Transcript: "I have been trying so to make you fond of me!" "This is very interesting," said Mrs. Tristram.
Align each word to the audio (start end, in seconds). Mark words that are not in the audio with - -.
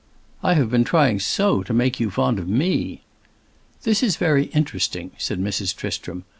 "I 0.41 0.55
have 0.55 0.71
been 0.71 0.83
trying 0.83 1.19
so 1.19 1.61
to 1.61 1.73
make 1.75 1.99
you 1.99 2.09
fond 2.09 2.39
of 2.39 2.47
me!" 2.49 3.03
"This 3.83 4.01
is 4.01 4.15
very 4.15 4.45
interesting," 4.45 5.11
said 5.19 5.39
Mrs. 5.39 5.75
Tristram. 5.75 6.23